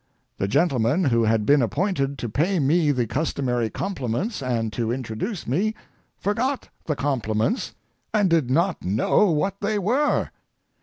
[0.39, 5.45] The gentleman who had been appointed to pay me the customary compliments and to introduce
[5.45, 5.75] me
[6.17, 7.75] forgot the compliments,
[8.11, 10.31] and did not know what they were.